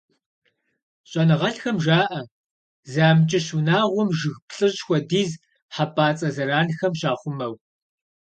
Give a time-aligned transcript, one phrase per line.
[1.09, 2.19] ЩӀэныгъэлӀхэм жаӀэ,
[2.91, 5.31] зы амкӀыщ унагъуэм жыг плӏыщӏ хуэдиз
[5.75, 7.53] хьэпӀацӀэ зэранхэм щахъумэу.